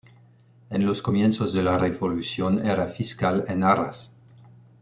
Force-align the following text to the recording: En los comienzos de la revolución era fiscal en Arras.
En 0.71 0.83
los 0.83 1.03
comienzos 1.03 1.53
de 1.53 1.61
la 1.61 1.77
revolución 1.77 2.65
era 2.65 2.87
fiscal 2.87 3.45
en 3.47 3.63
Arras. 3.63 4.15